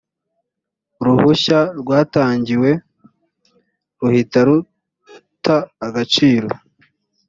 [0.99, 2.69] uruhushya rwatangiwe
[3.99, 6.49] ruhita ruta agaciro